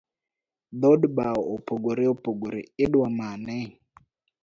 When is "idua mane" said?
2.83-3.59